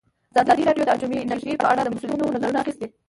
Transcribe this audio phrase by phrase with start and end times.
[0.41, 2.87] ازادي راډیو د اټومي انرژي په اړه د مسؤلینو نظرونه اخیستي.